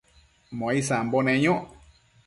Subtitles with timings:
[0.57, 1.63] muesambo neyoc